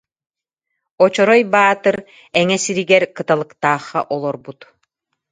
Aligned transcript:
Очорой 1.03 1.41
Баатыр 1.53 1.97
Эҥэ 2.41 2.57
сиригэр 2.63 3.03
Кыталыктаахха 3.15 4.01
олорбут 4.13 4.59